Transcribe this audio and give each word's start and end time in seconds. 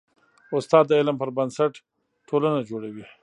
استاد 0.57 0.83
د 0.87 0.91
علم 0.99 1.15
پر 1.21 1.29
بنسټ 1.37 1.73
ټولنه 2.29 2.59
جوړوي. 2.69 3.05